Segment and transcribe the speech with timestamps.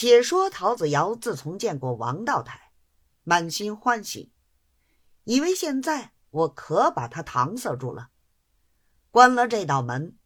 [0.00, 2.72] 且说陶子尧自从见过王道台，
[3.22, 4.32] 满心欢喜，
[5.24, 8.08] 以为现在我可把他搪塞住了，
[9.10, 10.16] 关了这道门，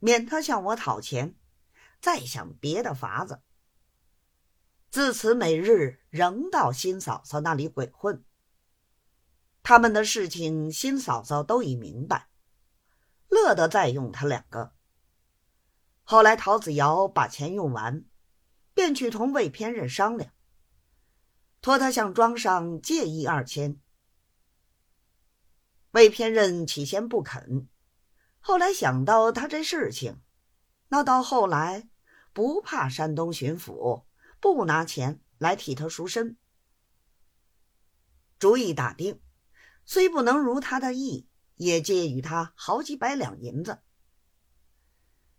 [0.00, 1.36] 免他向我讨钱，
[2.00, 3.40] 再想别的法子。
[4.90, 8.24] 自此每日仍到新嫂嫂那里鬼混。
[9.62, 12.30] 他们的事情，新嫂嫂都已明白，
[13.28, 14.72] 乐得再用他两个。
[16.02, 18.04] 后来陶子尧把钱用完，
[18.80, 20.32] 便去同魏偏任商量，
[21.60, 23.78] 托他向庄上借一二千。
[25.90, 27.68] 魏偏任起先不肯，
[28.38, 30.22] 后来想到他这事情，
[30.88, 31.90] 那到后来
[32.32, 34.06] 不怕山东巡抚。
[34.40, 36.38] 不拿钱来替他赎身，
[38.38, 39.20] 主意打定，
[39.84, 43.82] 虽不能如他的意，也借与他好几百两银子。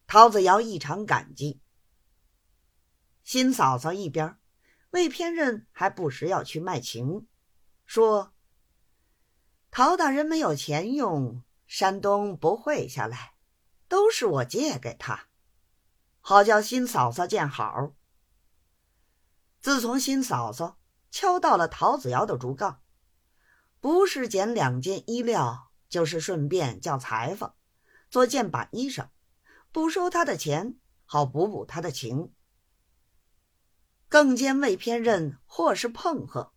[0.06, 1.60] 陶子尧异常感激。
[3.24, 4.38] 新嫂嫂一边，
[4.92, 7.28] 魏偏任还不时要去卖情，
[7.86, 8.34] 说
[9.72, 13.36] ：“陶大人没有钱用，山东不会下来，
[13.88, 15.28] 都是我借给他，
[16.20, 17.94] 好叫新嫂嫂见好。”
[19.62, 20.80] 自从新嫂嫂
[21.12, 22.82] 敲到了陶子尧的竹杠，
[23.80, 27.54] 不是捡两件衣料，就是顺便叫裁缝
[28.10, 29.10] 做件把衣裳，
[29.72, 32.34] 不收他的钱，好补补他的情。
[34.22, 36.54] 更兼未偏任或是碰喝，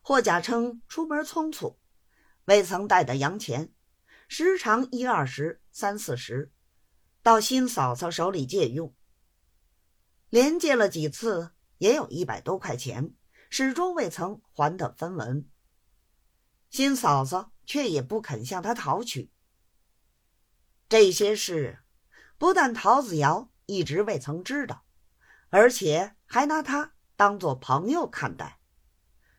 [0.00, 1.76] 或假称出门匆促，
[2.44, 3.72] 未曾带的洋钱，
[4.28, 6.52] 时常一二十、三四十，
[7.20, 8.94] 到新嫂嫂手里借用，
[10.28, 11.50] 连借了几次。
[11.78, 13.16] 也有一百多块钱，
[13.48, 15.48] 始终未曾还的分文。
[16.68, 19.32] 新嫂嫂却也不肯向他讨取。
[20.88, 21.80] 这些事，
[22.38, 24.84] 不但陶子尧一直未曾知道，
[25.48, 28.60] 而且还拿他当做朋友看待，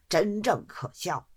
[0.08, 1.31] 真正可笑。